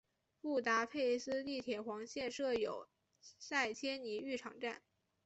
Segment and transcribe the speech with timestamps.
[0.41, 2.87] 布达佩斯地铁黄线设有
[3.37, 4.81] 塞切尼浴场站。